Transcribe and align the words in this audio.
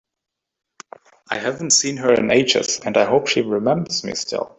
I 1.29 1.37
haven’t 1.37 1.69
seen 1.71 1.97
her 1.97 2.11
in 2.11 2.31
ages, 2.31 2.79
and 2.83 2.97
I 2.97 3.05
hope 3.05 3.27
she 3.27 3.41
remembers 3.43 4.03
me 4.03 4.15
still! 4.15 4.49